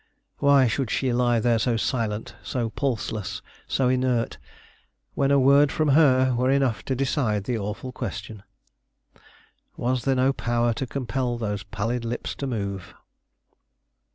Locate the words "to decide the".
6.85-7.59